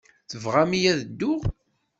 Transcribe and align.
Tebɣam-iyi 0.29 0.89
ad 0.91 0.99
dduɣ? 1.05 1.41